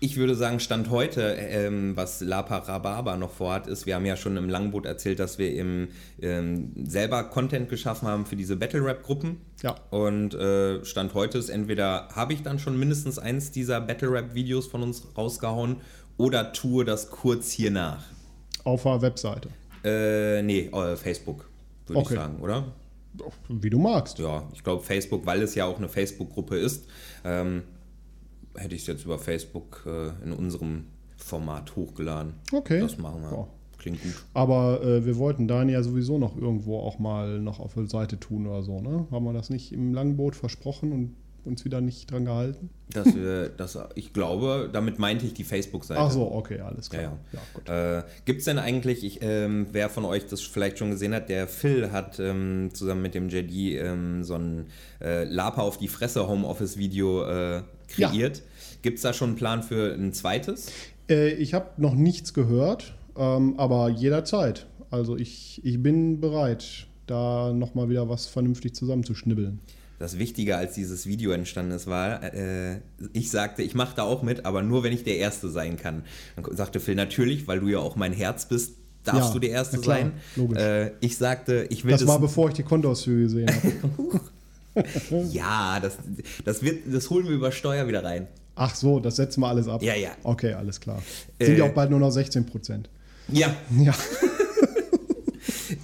ich 0.00 0.16
würde 0.16 0.34
sagen, 0.34 0.60
Stand 0.60 0.90
heute, 0.90 1.22
ähm, 1.22 1.96
was 1.96 2.20
Lapa 2.20 2.58
Rababa 2.58 3.16
noch 3.16 3.32
vorhat, 3.32 3.66
ist, 3.66 3.86
wir 3.86 3.96
haben 3.96 4.06
ja 4.06 4.16
schon 4.16 4.36
im 4.36 4.48
Langboot 4.48 4.86
erzählt, 4.86 5.18
dass 5.18 5.38
wir 5.38 5.52
im, 5.54 5.88
ähm, 6.20 6.72
selber 6.86 7.24
Content 7.24 7.68
geschaffen 7.68 8.06
haben 8.06 8.24
für 8.26 8.36
diese 8.36 8.56
Battle 8.56 8.84
Rap 8.84 9.02
Gruppen. 9.02 9.40
Ja. 9.62 9.74
Und 9.90 10.34
äh, 10.34 10.84
Stand 10.84 11.14
heute 11.14 11.38
ist 11.38 11.48
entweder 11.48 12.08
habe 12.14 12.32
ich 12.32 12.42
dann 12.42 12.58
schon 12.58 12.78
mindestens 12.78 13.18
eins 13.18 13.50
dieser 13.50 13.80
Battle 13.80 14.12
Rap 14.12 14.34
Videos 14.34 14.66
von 14.66 14.82
uns 14.82 15.02
rausgehauen 15.16 15.76
oder 16.16 16.52
tue 16.52 16.84
das 16.84 17.10
kurz 17.10 17.50
hier 17.50 17.70
nach. 17.70 18.04
Auf 18.64 18.84
der 18.84 19.02
Webseite. 19.02 19.48
Äh, 19.84 20.42
nee, 20.42 20.70
äh, 20.72 20.96
Facebook, 20.96 21.48
würde 21.86 22.00
Okay. 22.00 22.14
ich 22.14 22.20
sagen, 22.20 22.40
oder? 22.40 22.64
Wie 23.48 23.70
du 23.70 23.78
magst. 23.78 24.18
Ja, 24.18 24.44
ich 24.52 24.62
glaube 24.62 24.84
Facebook, 24.84 25.26
weil 25.26 25.42
es 25.42 25.54
ja 25.56 25.64
auch 25.64 25.78
eine 25.78 25.88
Facebook-Gruppe 25.88 26.56
ist, 26.56 26.86
ähm, 27.24 27.62
hätte 28.58 28.74
ich 28.74 28.82
es 28.82 28.86
jetzt 28.86 29.04
über 29.04 29.18
Facebook 29.18 29.84
äh, 29.86 30.24
in 30.24 30.32
unserem 30.32 30.84
Format 31.16 31.76
hochgeladen. 31.76 32.34
Okay. 32.52 32.80
Das 32.80 32.98
machen 32.98 33.22
wir. 33.22 33.30
Ja. 33.30 33.48
Klingt 33.78 34.02
gut. 34.02 34.24
Aber 34.34 34.82
äh, 34.82 35.06
wir 35.06 35.16
wollten 35.18 35.46
Dani 35.46 35.72
ja 35.72 35.82
sowieso 35.82 36.18
noch 36.18 36.36
irgendwo 36.36 36.78
auch 36.80 36.98
mal 36.98 37.38
noch 37.40 37.60
auf 37.60 37.74
der 37.74 37.86
Seite 37.86 38.18
tun 38.18 38.46
oder 38.46 38.62
so, 38.62 38.80
ne? 38.80 39.06
Haben 39.10 39.24
wir 39.24 39.32
das 39.32 39.50
nicht 39.50 39.72
im 39.72 39.94
Langboot 39.94 40.34
versprochen 40.34 40.92
und 40.92 41.14
uns 41.44 41.64
wieder 41.64 41.80
nicht 41.80 42.10
dran 42.10 42.24
gehalten? 42.24 42.70
Dass 42.90 43.14
wir, 43.14 43.48
dass, 43.48 43.78
ich 43.94 44.12
glaube, 44.12 44.68
damit 44.72 44.98
meinte 44.98 45.26
ich 45.26 45.34
die 45.34 45.44
Facebook-Seite. 45.44 46.00
Ach 46.00 46.10
so, 46.10 46.30
okay, 46.32 46.60
alles 46.60 46.90
klar. 46.90 47.02
Ja, 47.02 47.18
ja. 47.32 47.40
gut. 47.54 47.68
Äh, 47.68 48.02
Gibt 48.24 48.40
es 48.40 48.44
denn 48.46 48.58
eigentlich, 48.58 49.04
ich, 49.04 49.20
ähm, 49.22 49.66
wer 49.72 49.88
von 49.88 50.04
euch 50.04 50.26
das 50.26 50.40
vielleicht 50.40 50.78
schon 50.78 50.90
gesehen 50.90 51.14
hat, 51.14 51.28
der 51.28 51.46
Phil 51.46 51.92
hat 51.92 52.18
ähm, 52.18 52.70
zusammen 52.72 53.02
mit 53.02 53.14
dem 53.14 53.28
JD 53.28 53.80
ähm, 53.80 54.24
so 54.24 54.34
ein 54.34 54.66
äh, 55.00 55.24
Lapa 55.24 55.62
auf 55.62 55.78
die 55.78 55.88
Fresse 55.88 56.28
Homeoffice-Video 56.28 57.24
äh, 57.24 57.62
kreiert. 57.88 58.42
Gibt 58.82 58.96
es 58.96 59.02
da 59.02 59.12
schon 59.12 59.30
einen 59.30 59.36
Plan 59.36 59.62
für 59.62 59.94
ein 59.94 60.12
zweites? 60.12 60.68
Äh, 61.08 61.30
ich 61.34 61.54
habe 61.54 61.66
noch 61.78 61.94
nichts 61.94 62.34
gehört, 62.34 62.94
ähm, 63.16 63.54
aber 63.58 63.88
jederzeit. 63.88 64.66
Also 64.90 65.16
ich, 65.16 65.60
ich 65.64 65.82
bin 65.82 66.20
bereit, 66.20 66.86
da 67.06 67.52
nochmal 67.52 67.88
wieder 67.88 68.08
was 68.08 68.26
vernünftig 68.26 68.74
zusammenzuschnibbeln. 68.74 69.60
Das 69.98 70.16
Wichtige, 70.18 70.56
als 70.56 70.74
dieses 70.74 71.06
Video 71.06 71.32
entstanden 71.32 71.72
ist, 71.72 71.88
war, 71.88 72.22
äh, 72.32 72.78
ich 73.12 73.30
sagte, 73.30 73.62
ich 73.62 73.74
mache 73.74 73.96
da 73.96 74.04
auch 74.04 74.22
mit, 74.22 74.46
aber 74.46 74.62
nur, 74.62 74.84
wenn 74.84 74.92
ich 74.92 75.02
der 75.02 75.16
Erste 75.16 75.48
sein 75.48 75.76
kann. 75.76 76.04
Dann 76.36 76.56
sagte 76.56 76.78
Phil, 76.78 76.94
natürlich, 76.94 77.48
weil 77.48 77.58
du 77.58 77.66
ja 77.68 77.80
auch 77.80 77.96
mein 77.96 78.12
Herz 78.12 78.46
bist, 78.46 78.74
darfst 79.02 79.28
Ja, 79.30 79.32
du 79.32 79.38
der 79.40 79.50
Erste 79.50 79.78
klar, 79.80 79.96
sein. 79.98 80.12
logisch. 80.36 80.58
Äh, 80.62 80.92
ich 81.00 81.16
sagte, 81.18 81.66
ich 81.70 81.84
will 81.84 81.90
Das 81.90 82.02
das. 82.02 82.08
war 82.08 82.20
bevor 82.20 82.48
ich 82.48 82.54
die 82.54 82.62
Kontoauszüge 82.62 83.22
gesehen 83.22 83.50
habe. 83.50 84.20
ja, 85.32 85.80
das, 85.80 85.98
das, 86.44 86.62
wird, 86.62 86.82
das 86.92 87.10
holen 87.10 87.26
wir 87.26 87.34
über 87.34 87.50
Steuer 87.50 87.88
wieder 87.88 88.04
rein. 88.04 88.28
Ach 88.60 88.74
so, 88.74 88.98
das 89.00 89.16
setzen 89.16 89.40
wir 89.40 89.48
alles 89.48 89.68
ab. 89.68 89.82
Ja, 89.82 89.94
ja. 89.94 90.10
Okay, 90.24 90.52
alles 90.52 90.80
klar. 90.80 91.00
Sind 91.40 91.54
Äh, 91.54 91.58
ja 91.58 91.64
auch 91.64 91.72
bald 91.74 91.90
nur 91.90 92.00
noch 92.00 92.10
16 92.10 92.44
Prozent. 92.46 92.90
Ja, 93.30 93.54
Ja. 93.78 93.94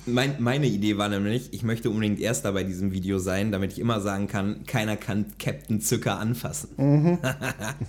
mein, 0.07 0.35
meine 0.39 0.67
Idee 0.67 0.97
war 0.99 1.09
nämlich, 1.09 1.53
ich 1.53 1.63
möchte 1.63 1.89
unbedingt 1.91 2.21
Erster 2.21 2.53
bei 2.53 2.65
diesem 2.65 2.93
Video 2.93 3.19
sein, 3.19 3.53
damit 3.53 3.73
ich 3.73 3.79
immer 3.79 4.01
sagen 4.01 4.27
kann, 4.29 4.65
keiner 4.67 4.97
kann 4.97 5.27
Captain 5.39 5.81
Zucker 5.81 6.19
anfassen. 6.19 6.71
Mhm. 6.77 7.19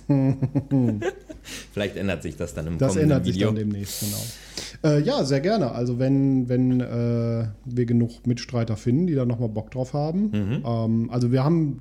Vielleicht 1.72 1.96
ändert 1.96 2.22
sich 2.22 2.36
das 2.36 2.54
dann 2.54 2.66
im 2.66 2.78
Das 2.78 2.88
kommenden 2.88 3.10
ändert 3.10 3.24
sich 3.26 3.34
Video. 3.36 3.48
dann 3.48 3.56
demnächst, 3.56 4.00
genau. 4.00 4.94
Äh, 4.94 5.00
ja, 5.02 5.24
sehr 5.24 5.40
gerne. 5.40 5.72
Also 5.72 5.98
wenn, 5.98 6.48
wenn 6.48 6.80
äh, 6.80 7.48
wir 7.64 7.86
genug 7.86 8.26
Mitstreiter 8.26 8.76
finden, 8.76 9.06
die 9.06 9.14
da 9.14 9.24
nochmal 9.24 9.48
Bock 9.48 9.70
drauf 9.70 9.92
haben. 9.92 10.30
Mhm. 10.30 10.62
Ähm, 10.66 11.10
also 11.10 11.32
wir 11.32 11.44
haben 11.44 11.80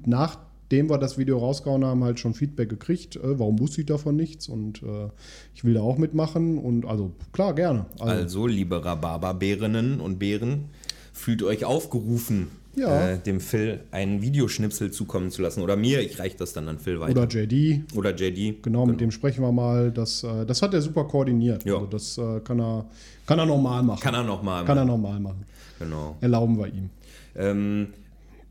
nachdem 0.65 0.89
wir 0.89 0.97
das 0.97 1.17
Video 1.19 1.37
rausgehauen 1.37 1.85
haben, 1.85 2.03
halt 2.03 2.19
schon 2.19 2.33
Feedback 2.33 2.69
gekriegt. 2.69 3.17
Äh, 3.17 3.39
warum 3.39 3.59
wusste 3.59 3.81
ich 3.81 3.87
davon 3.87 4.15
nichts? 4.15 4.49
Und 4.49 4.81
äh, 4.81 5.09
ich 5.53 5.63
will 5.63 5.75
da 5.75 5.81
auch 5.81 5.97
mitmachen. 5.97 6.57
Und 6.57 6.85
also 6.85 7.11
klar, 7.33 7.53
gerne. 7.53 7.85
Also, 7.99 8.13
Also, 8.13 8.47
liebe 8.47 8.83
Rhabarberbärinnen 8.83 9.99
und 9.99 10.17
Bären, 10.17 10.65
fühlt 11.13 11.43
euch 11.43 11.65
aufgerufen. 11.65 12.47
Ja. 12.77 13.11
äh, 13.11 13.19
dem 13.19 13.39
Phil 13.39 13.79
einen 13.91 14.21
Videoschnipsel 14.21 14.91
zukommen 14.91 15.31
zu 15.31 15.41
lassen. 15.41 15.61
Oder 15.61 15.77
mir, 15.77 16.01
ich 16.01 16.19
reiche 16.19 16.35
das 16.35 16.51
dann 16.51 16.67
an 16.67 16.77
Phil 16.77 16.99
weiter. 16.99 17.21
Oder 17.21 17.27
JD. 17.29 17.95
Oder 17.95 18.13
JD. 18.13 18.61
Genau, 18.63 18.85
mit 18.85 18.99
dem 18.99 19.11
sprechen 19.11 19.43
wir 19.43 19.51
mal. 19.53 19.91
Das, 19.91 20.23
äh, 20.23 20.45
das 20.45 20.61
hat 20.61 20.73
er 20.73 20.81
super 20.81 21.05
koordiniert. 21.05 21.63
Ja. 21.63 21.75
Also 21.75 21.85
das 21.85 22.17
äh, 22.17 22.41
kann 22.41 22.59
er, 22.59 22.85
kann 23.25 23.39
er 23.39 23.45
normal 23.45 23.81
machen. 23.81 24.01
Kann 24.01 24.13
er 24.15 24.23
nochmal 24.23 24.65
Kann 24.65 24.77
er 24.77 24.83
normal 24.83 25.21
machen. 25.21 25.45
Genau. 25.79 26.17
Erlauben 26.19 26.57
wir 26.57 26.67
ihm. 26.67 26.89
Ähm, 27.37 27.87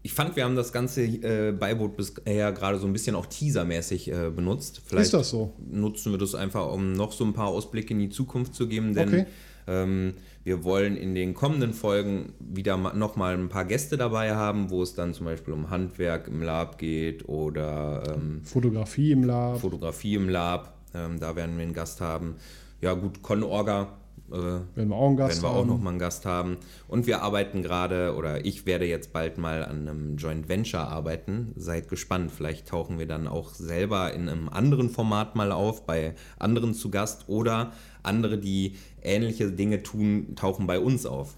ich 0.07 0.13
fand, 0.13 0.37
wir 0.37 0.45
haben 0.45 0.55
das 0.55 0.71
ganze 0.73 1.03
äh, 1.03 1.51
Beiboot 1.53 1.97
bisher 1.97 2.53
gerade 2.53 2.79
so 2.79 2.87
ein 2.87 2.93
bisschen 2.93 3.17
auch 3.17 3.25
teasermäßig 3.27 4.13
äh, 4.13 4.31
benutzt. 4.31 4.83
Vielleicht 4.85 5.07
Ist 5.07 5.15
das 5.15 5.31
so? 5.31 5.55
nutzen 5.71 6.13
wir 6.13 6.19
das 6.19 6.35
einfach, 6.35 6.71
um 6.73 6.93
noch 6.93 7.11
so 7.13 7.25
ein 7.25 7.33
paar 7.33 7.49
Ausblicke 7.49 7.95
in 7.95 8.01
die 8.01 8.11
Zukunft 8.11 8.55
zu 8.55 8.69
geben, 8.69 8.93
denn 8.95 9.09
Okay. 9.09 9.27
ähm, 9.67 10.13
wir 10.45 10.63
wollen 10.63 10.99
in 10.99 11.15
den 11.15 11.33
kommenden 11.33 11.73
Folgen 11.73 12.35
wieder 12.39 12.77
ma- 12.77 12.93
noch 12.93 13.17
mal 13.17 13.33
ein 13.33 13.49
paar 13.49 13.65
Gäste 13.65 13.97
dabei 13.97 14.35
haben, 14.37 14.69
wo 14.69 14.83
es 14.83 14.95
dann 14.95 15.15
zum 15.15 15.25
Beispiel 15.25 15.55
um 15.55 15.71
Handwerk 15.71 16.29
im 16.29 16.43
Lab 16.43 16.77
geht 16.77 17.27
oder 17.27 18.03
ähm, 18.15 18.43
Fotografie 18.45 19.13
im 19.13 19.25
Lab. 19.25 19.59
Fotografie 19.59 20.17
im 20.17 20.29
Lab. 20.29 20.75
Ähm, 20.95 21.19
da 21.19 21.35
werden 21.35 21.57
wir 21.57 21.63
einen 21.65 21.73
Gast 21.73 22.03
haben. 22.03 22.35
Ja 22.83 22.93
gut, 22.93 23.23
Con-Orga 23.23 23.89
äh, 24.31 24.37
Werden 24.37 24.89
wir 24.89 24.97
auch 24.97 25.09
einen 25.09 25.17
Gast 25.17 25.43
werden 25.43 25.43
wir 25.43 25.57
auch 25.57 25.61
haben. 25.61 25.69
noch 25.69 25.81
mal 25.81 25.91
einen 25.91 25.99
Gast 25.99 26.27
haben. 26.27 26.57
Und 26.89 27.07
wir 27.07 27.23
arbeiten 27.23 27.63
gerade, 27.63 28.15
oder 28.17 28.45
ich 28.45 28.67
werde 28.67 28.87
jetzt 28.87 29.13
bald 29.13 29.39
mal 29.39 29.65
an 29.65 29.89
einem 29.89 30.17
Joint 30.17 30.49
Venture 30.49 30.89
arbeiten. 30.89 31.53
Seid 31.57 31.89
gespannt. 31.89 32.31
Vielleicht 32.33 32.69
tauchen 32.69 32.99
wir 32.99 33.07
dann 33.07 33.27
auch 33.27 33.55
selber 33.55 34.13
in 34.13 34.29
einem 34.29 34.49
anderen 34.49 34.91
Format 34.91 35.37
mal 35.37 35.53
auf, 35.53 35.87
bei 35.87 36.15
anderen 36.39 36.75
zu 36.75 36.91
Gast. 36.91 37.29
Oder 37.29 37.73
andere, 38.03 38.39
die 38.39 38.77
ähnliche 39.03 39.51
Dinge 39.51 39.83
tun, 39.83 40.35
tauchen 40.37 40.67
bei 40.67 40.79
uns 40.79 41.07
auf. 41.07 41.37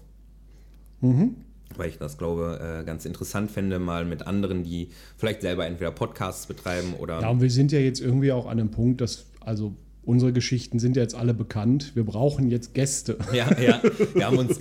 Mhm. 1.01 1.35
Weil 1.75 1.89
ich 1.89 1.97
das, 1.97 2.17
glaube 2.17 2.59
äh, 2.61 2.85
ganz 2.85 3.05
interessant 3.05 3.51
fände, 3.51 3.77
mal 3.77 4.05
mit 4.05 4.25
anderen, 4.25 4.63
die 4.63 4.89
vielleicht 5.17 5.41
selber 5.41 5.65
entweder 5.65 5.91
Podcasts 5.91 6.47
betreiben 6.47 6.93
oder. 6.97 7.21
Ja, 7.21 7.29
und 7.29 7.41
wir 7.41 7.51
sind 7.51 7.71
ja 7.71 7.79
jetzt 7.79 7.99
irgendwie 7.99 8.31
auch 8.31 8.45
an 8.45 8.59
einem 8.59 8.71
Punkt, 8.71 9.01
dass, 9.01 9.25
also 9.41 9.75
unsere 10.07 10.31
Geschichten 10.33 10.79
sind 10.79 10.95
ja 10.95 11.03
jetzt 11.03 11.13
alle 11.15 11.33
bekannt. 11.35 11.91
Wir 11.93 12.05
brauchen 12.05 12.49
jetzt 12.49 12.73
Gäste. 12.73 13.17
Ja, 13.33 13.47
ja, 13.61 13.81
wir 14.15 14.25
haben 14.25 14.37
uns, 14.37 14.57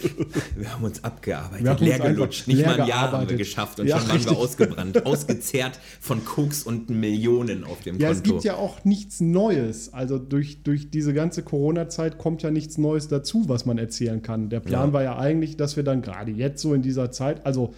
wir 0.57 0.73
haben 0.73 0.85
uns 0.85 1.03
abgearbeitet, 1.05 1.65
Wir 1.65 1.71
haben 1.71 1.85
leer 1.85 1.99
gelutscht. 2.01 2.49
Nicht 2.49 2.59
leer 2.59 2.67
mal 2.67 2.81
ein 2.83 2.89
Jahr 2.89 3.13
haben 3.13 3.31
wir 3.31 3.37
geschafft 3.37 3.79
und 3.81 3.87
Ja, 3.87 3.99
schon 3.99 4.09
waren 4.09 4.17
richtig. 4.17 4.33
wir 4.37 4.39
ausgebrannt, 4.43 5.07
ausgezehrt 5.07 5.79
von 6.01 6.25
Koks 6.25 6.65
und 6.65 6.91
Millionen 6.91 7.65
auf 7.65 7.81
dem 7.83 7.99
Ja, 7.99 8.09
Konto. 8.09 8.19
es 8.19 8.23
gibt 8.25 8.45
ja 8.45 8.57
auch 8.57 8.85
nichts 8.85 9.21
Neues. 9.21 9.95
Also 9.95 10.19
durch, 10.19 10.63
durch 10.65 10.91
diese 10.91 11.15
ganze 11.15 11.43
Corona-Zeit 11.43 12.19
kommt 12.19 12.43
ja 12.43 12.51
nichts 12.51 12.77
Neues 12.77 13.07
dazu, 13.09 13.49
was 13.49 13.65
man 13.67 13.79
erzählen 13.79 14.21
kann. 14.23 14.51
Der 14.51 14.61
Plan 14.61 14.89
Ja. 14.89 14.93
war 14.93 15.03
ja 15.05 15.17
eigentlich, 15.17 15.57
dass 15.57 15.77
wir 15.77 15.85
dann 15.85 16.03
gerade 16.03 16.33
jetzt 16.33 16.61
so 16.61 16.75
in 16.75 16.83
dieser 16.83 17.13
Zeit, 17.13 17.47
also 17.47 17.73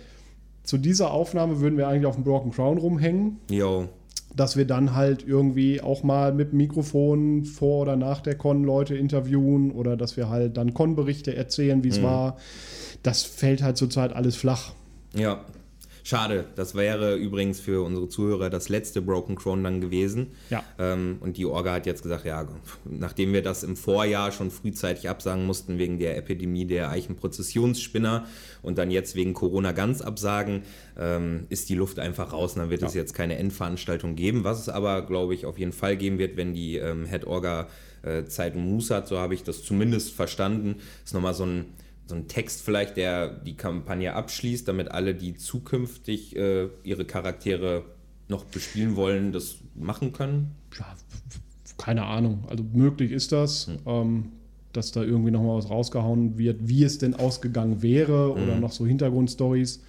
zu 0.65 0.79
dieser 0.79 1.11
Aufnahme 1.13 1.61
würden 1.61 1.77
wir 1.79 1.87
eigentlich 1.89 2.07
auf 2.07 2.15
dem 2.17 2.25
Broken 2.25 2.51
Crown 2.51 2.79
rumhängen, 2.79 3.39
Jo, 3.51 3.89
dass 4.37 4.57
wir 4.57 4.67
dann 4.67 4.95
halt 4.95 5.27
irgendwie 5.27 5.81
auch 5.81 6.03
mal 6.03 6.33
mit 6.33 6.53
Mikrofon 6.53 7.45
vor 7.45 7.83
oder 7.83 7.97
nach 7.97 8.21
der 8.21 8.37
Con 8.37 8.63
Leute 8.65 8.95
interviewen 8.97 9.71
oder 9.73 9.97
dass 9.97 10.17
wir 10.17 10.29
halt 10.29 10.57
dann 10.57 10.75
Con-Berichte 10.75 11.35
erzählen, 11.35 11.79
Mhm. 11.79 11.85
wie 11.85 11.89
es 11.89 12.03
war. 12.03 12.37
Das 13.03 13.23
fällt 13.23 13.63
halt 13.63 13.77
zurzeit 13.77 14.13
alles 14.13 14.37
flach. 14.37 14.73
ja. 15.15 15.41
Schade, 16.09 16.47
das 16.57 16.75
wäre 16.75 17.17
übrigens 17.17 17.61
für 17.61 17.85
unsere 17.85 18.09
Zuhörer 18.09 18.49
das 18.49 18.71
letzte 18.71 19.03
Broken 19.03 19.37
Crown 19.37 19.63
dann 19.63 19.83
gewesen. 19.83 20.29
Ja. 20.49 20.65
Ähm, 20.79 21.19
und 21.21 21.37
die 21.37 21.45
Orga 21.45 21.75
hat 21.75 21.85
jetzt 21.85 22.03
gesagt, 22.03 22.25
ja, 22.25 22.49
nachdem 22.87 23.35
wir 23.35 23.43
das 23.43 23.63
im 23.63 23.77
Vorjahr 23.77 24.33
schon 24.33 24.51
frühzeitig 24.51 25.11
absagen 25.11 25.45
mussten 25.45 25.77
wegen 25.77 25.99
der 25.99 26.17
Epidemie 26.17 26.65
der 26.65 26.89
Eichenprozessionsspinner 26.89 28.25
und 28.63 28.79
dann 28.79 28.91
jetzt 28.91 29.17
wegen 29.17 29.35
Corona 29.35 29.73
ganz 29.73 30.01
absagen, 30.01 30.63
ähm, 30.99 31.45
ist 31.51 31.69
die 31.69 31.75
Luft 31.75 31.99
einfach 31.99 32.33
raus 32.33 32.55
und 32.55 32.61
dann 32.61 32.71
wird 32.71 32.85
es 32.85 32.95
jetzt 32.95 33.13
keine 33.13 33.37
Endveranstaltung 33.37 34.17
geben. 34.17 34.45
Was 34.45 34.61
es 34.61 34.71
aber, 34.71 35.03
glaube 35.03 35.35
ich, 35.35 35.45
auf 35.45 35.59
jeden 35.59 35.73
Fall 35.73 35.99
geben 35.99 36.19
wird, 36.19 36.39
wenn 36.39 36.55
die 36.55 36.77
ähm, 36.77 37.05
Head 37.05 37.27
Orga 37.27 37.69
äh, 38.01 38.25
Zeit 38.25 38.55
und 38.55 38.65
Muße 38.65 38.95
hat, 38.95 39.09
so 39.09 39.19
habe 39.19 39.35
ich 39.35 39.43
das 39.43 39.63
zumindest 39.63 40.15
verstanden. 40.15 40.77
Ist 41.05 41.13
nochmal 41.13 41.35
so 41.35 41.45
ein 41.45 41.67
so 42.09 42.15
ein 42.15 42.27
Text 42.27 42.63
vielleicht, 42.63 42.97
der 42.97 43.29
die 43.29 43.55
Kampagne 43.55 44.15
abschließt, 44.15 44.67
damit 44.67 44.91
alle, 44.91 45.15
die 45.15 45.35
zukünftig 45.35 46.35
äh, 46.37 46.69
ihre 46.83 47.05
Charaktere 47.05 47.85
noch 48.29 48.45
bespielen 48.45 48.97
wollen, 48.97 49.33
das 49.33 49.57
machen 49.75 50.13
können. 50.13 50.53
ja, 50.79 50.87
keine 51.77 52.05
Ahnung. 52.05 52.45
Also 52.49 52.65
möglich 52.73 53.13
ist 53.13 53.31
das, 53.33 53.67
Hm. 53.69 53.79
ähm, 53.87 54.33
dass 54.73 54.93
da 54.93 55.03
irgendwie 55.03 55.31
nochmal 55.31 55.57
was 55.59 55.71
rausgehauen 55.71 56.37
wird, 56.39 56.69
wie 56.69 56.83
es 56.85 56.99
denn 56.99 57.15
ausgegangen 57.15 57.83
wäre 57.83 58.33
oder 58.33 58.55
Hm. 58.55 58.61
noch 58.61 58.73
so 58.73 58.87
Hintergrundstories. 58.87 59.83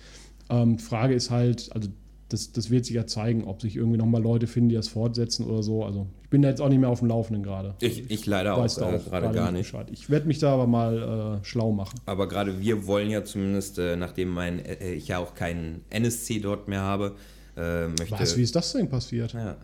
Ähm, 0.49 0.77
Frage 0.79 1.13
ist 1.13 1.29
halt, 1.29 1.69
also 1.73 1.89
das, 2.29 2.51
das 2.51 2.69
wird 2.69 2.85
sich 2.85 2.95
ja 2.95 3.07
zeigen, 3.07 3.43
ob 3.43 3.61
sich 3.61 3.75
irgendwie 3.75 3.97
nochmal 3.97 4.21
Leute 4.21 4.47
finden, 4.47 4.69
die 4.69 4.75
das 4.75 4.87
fortsetzen 4.87 5.45
oder 5.45 5.63
so. 5.63 5.83
Also 5.83 6.07
ich 6.23 6.29
bin 6.29 6.41
da 6.41 6.49
jetzt 6.49 6.61
auch 6.61 6.69
nicht 6.69 6.79
mehr 6.79 6.89
auf 6.89 6.99
dem 6.99 7.07
Laufenden 7.07 7.43
gerade. 7.43 7.75
Ich, 7.81 8.09
ich 8.09 8.25
leider 8.25 8.55
auch, 8.55 8.65
äh, 8.65 8.99
gerade 8.99 9.31
gar 9.31 9.51
nicht. 9.51 9.71
Bescheid. 9.71 9.87
Ich 9.91 10.09
werde 10.09 10.27
mich 10.27 10.39
da 10.39 10.53
aber 10.53 10.67
mal 10.67 11.39
äh, 11.41 11.45
schlau 11.45 11.71
machen. 11.71 11.99
Aber 12.05 12.27
gerade 12.27 12.61
wir 12.61 12.85
wollen 12.85 13.09
ja 13.09 13.25
zumindest, 13.25 13.79
äh, 13.79 13.95
nachdem 13.95 14.29
mein, 14.29 14.59
äh, 14.59 14.93
ich 14.93 15.07
ja 15.07 15.17
auch 15.17 15.33
keinen 15.33 15.81
NSC 15.89 16.39
dort 16.39 16.67
mehr 16.67 16.81
habe, 16.81 17.15
äh, 17.57 17.87
möchte. 17.87 18.11
Was, 18.11 18.37
wie 18.37 18.43
ist 18.43 18.55
das 18.55 18.71
denn 18.73 18.89
passiert? 18.89 19.33
ja, 19.33 19.57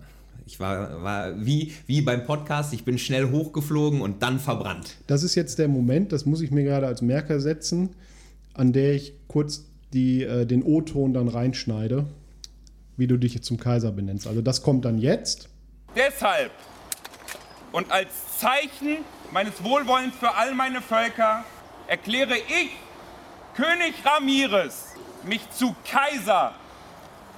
ich 0.48 0.60
war, 0.60 1.04
war 1.04 1.46
wie, 1.46 1.72
wie 1.88 2.02
beim 2.02 2.26
Podcast, 2.26 2.74
ich 2.74 2.84
bin 2.84 2.98
schnell 2.98 3.32
hochgeflogen 3.32 4.02
und 4.02 4.22
dann 4.22 4.40
verbrannt. 4.40 4.96
Das 5.08 5.24
ist 5.24 5.36
jetzt 5.36 5.60
der 5.60 5.68
Moment, 5.68 6.12
das 6.12 6.26
muss 6.26 6.42
ich 6.42 6.52
mir 6.52 6.64
gerade 6.64 6.88
als 6.88 7.02
Merker 7.02 7.40
setzen, 7.40 7.90
an 8.54 8.74
der 8.74 8.94
ich 8.96 9.14
kurz 9.28 9.66
die, 9.94 10.24
äh, 10.24 10.46
den 10.46 10.64
O-Ton 10.64 11.14
dann 11.14 11.28
reinschneide, 11.28 12.06
wie 12.98 13.08
du 13.08 13.18
dich 13.18 13.34
jetzt 13.34 13.48
zum 13.48 13.58
Kaiser 13.58 13.92
benennst. 13.92 14.28
Also 14.28 14.42
das 14.42 14.62
kommt 14.62 14.86
dann 14.86 14.98
jetzt. 14.98 15.50
Deshalb 15.96 16.52
und 17.72 17.92
als 17.92 18.10
Zeichen 18.40 19.00
meines 19.32 19.64
Wohlwollens 19.64 20.16
für 20.16 20.34
all 20.34 20.56
meine 20.56 20.82
Völker 20.82 21.44
erkläre 21.88 22.36
ich, 22.38 22.70
König 23.56 23.94
Ramirez, 24.06 24.94
mich 25.26 25.42
zu 25.52 25.76
Kaiser 25.90 26.54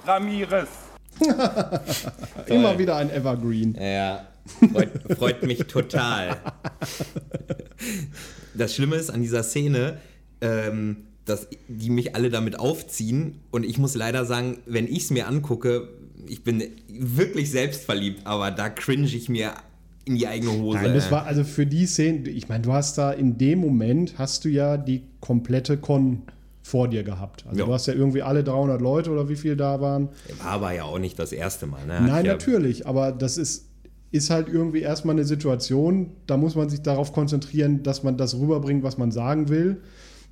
Ramirez. 0.06 0.68
Immer 2.46 2.78
wieder 2.78 2.96
ein 2.96 3.10
Evergreen. 3.10 3.74
Ja, 3.74 4.26
freut, 4.72 5.18
freut 5.18 5.42
mich 5.42 5.58
total. 5.66 6.36
Das 8.54 8.74
Schlimme 8.74 8.96
ist 8.96 9.10
an 9.10 9.22
dieser 9.22 9.44
Szene, 9.44 9.98
ähm, 10.40 11.07
dass 11.28 11.48
die 11.68 11.90
mich 11.90 12.14
alle 12.14 12.30
damit 12.30 12.58
aufziehen 12.58 13.36
und 13.50 13.64
ich 13.64 13.78
muss 13.78 13.94
leider 13.94 14.24
sagen, 14.24 14.58
wenn 14.66 14.86
ich 14.86 15.04
es 15.04 15.10
mir 15.10 15.28
angucke, 15.28 15.88
ich 16.26 16.44
bin 16.44 16.62
wirklich 16.88 17.50
selbstverliebt, 17.50 18.26
aber 18.26 18.50
da 18.50 18.68
cringe 18.68 19.06
ich 19.06 19.28
mir 19.28 19.52
in 20.04 20.16
die 20.16 20.26
eigene 20.26 20.52
Hose. 20.52 20.78
Nein, 20.78 20.94
das 20.94 21.10
war 21.10 21.24
also 21.26 21.44
für 21.44 21.66
die 21.66 21.86
Szene, 21.86 22.28
ich 22.30 22.48
meine, 22.48 22.62
du 22.62 22.72
hast 22.72 22.96
da 22.98 23.12
in 23.12 23.38
dem 23.38 23.58
Moment, 23.60 24.18
hast 24.18 24.44
du 24.44 24.48
ja 24.48 24.76
die 24.76 25.02
komplette 25.20 25.76
Con 25.76 26.22
vor 26.62 26.88
dir 26.88 27.02
gehabt. 27.02 27.46
Also 27.46 27.60
Ja. 27.60 27.66
du 27.66 27.72
hast 27.72 27.86
ja 27.86 27.94
irgendwie 27.94 28.22
alle 28.22 28.44
300 28.44 28.80
Leute 28.80 29.10
oder 29.10 29.28
wie 29.28 29.36
viel 29.36 29.56
da 29.56 29.80
waren. 29.80 30.08
War 30.42 30.52
aber 30.52 30.72
ja 30.72 30.84
auch 30.84 30.98
nicht 30.98 31.18
das 31.18 31.32
erste 31.32 31.66
Mal. 31.66 31.86
Ne? 31.86 32.00
Nein, 32.06 32.24
ja, 32.26 32.32
natürlich, 32.32 32.86
aber 32.86 33.12
das 33.12 33.38
ist, 33.38 33.66
ist 34.10 34.30
halt 34.30 34.48
irgendwie 34.48 34.80
erstmal 34.80 35.14
eine 35.14 35.24
Situation, 35.24 36.10
da 36.26 36.36
muss 36.36 36.54
man 36.56 36.68
sich 36.68 36.82
darauf 36.82 37.12
konzentrieren, 37.12 37.82
dass 37.82 38.02
man 38.02 38.16
das 38.16 38.38
rüberbringt, 38.38 38.82
was 38.82 38.98
man 38.98 39.12
sagen 39.12 39.48
will. 39.48 39.78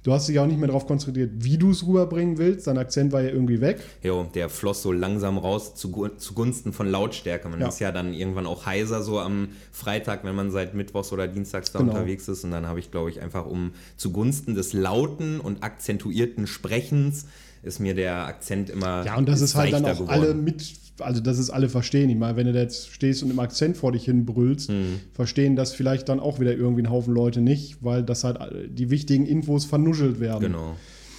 Du 0.02 0.12
hast 0.12 0.28
dich 0.28 0.38
auch 0.38 0.46
nicht 0.46 0.58
mehr 0.60 0.68
darauf 0.68 0.86
konzentriert, 0.86 1.30
wie 1.38 1.58
du 1.58 1.72
es 1.72 1.84
rüberbringen 1.84 2.38
willst. 2.38 2.68
Dein 2.68 2.78
Akzent 2.78 3.12
war 3.12 3.22
ja 3.22 3.30
irgendwie 3.30 3.60
weg. 3.60 3.80
Jo, 4.04 4.28
der 4.34 4.48
floss 4.48 4.80
so 4.82 4.92
langsam 4.92 5.36
raus 5.36 5.74
zugu- 5.74 6.16
zugunsten 6.16 6.72
von 6.72 6.86
Lautstärke. 6.88 7.48
Man 7.48 7.60
Ja. 7.60 7.66
ist 7.68 7.80
ja 7.80 7.90
dann 7.90 8.14
irgendwann 8.14 8.46
auch 8.46 8.66
heiser 8.66 9.02
so 9.02 9.18
am 9.18 9.48
Freitag, 9.72 10.22
wenn 10.22 10.36
man 10.36 10.52
seit 10.52 10.74
Mittwochs 10.74 11.12
oder 11.12 11.26
Dienstags 11.26 11.72
da 11.72 11.80
Genau. 11.80 11.90
unterwegs 11.92 12.28
ist. 12.28 12.44
Und 12.44 12.52
dann 12.52 12.66
habe 12.66 12.78
ich, 12.78 12.92
glaube 12.92 13.10
ich, 13.10 13.20
einfach 13.20 13.46
um 13.46 13.72
zugunsten 13.96 14.54
des 14.54 14.72
lauten 14.74 15.40
und 15.40 15.64
akzentuierten 15.64 16.46
Sprechens 16.46 17.26
ist 17.62 17.80
mir 17.80 17.94
der 17.94 18.26
Akzent 18.26 18.70
immer 18.70 19.04
Ja, 19.04 19.16
und 19.16 19.28
das 19.28 19.40
ist 19.40 19.54
halt 19.54 19.72
dann 19.72 19.84
auch 19.84 20.08
alle 20.08 20.34
mit, 20.34 20.64
also 21.00 21.20
dass 21.20 21.38
es 21.38 21.50
alle 21.50 21.68
verstehen. 21.68 22.08
Ich 22.10 22.16
meine, 22.16 22.36
wenn 22.36 22.46
du 22.46 22.52
da 22.52 22.60
jetzt 22.60 22.90
stehst 22.92 23.22
und 23.22 23.30
im 23.30 23.38
Akzent 23.38 23.76
vor 23.76 23.92
dich 23.92 24.04
hin 24.04 24.24
brüllst, 24.24 24.70
Mhm. 24.70 25.00
verstehen 25.12 25.56
das 25.56 25.72
vielleicht 25.72 26.08
dann 26.08 26.20
auch 26.20 26.40
wieder 26.40 26.52
irgendwie 26.54 26.82
ein 26.82 26.90
Haufen 26.90 27.12
Leute 27.14 27.40
nicht, 27.40 27.78
weil 27.82 28.02
das 28.02 28.24
halt 28.24 28.38
die 28.68 28.90
wichtigen 28.90 29.26
Infos 29.26 29.64
vernuschelt 29.64 30.20
werden. 30.20 30.40
Genau. 30.52 30.76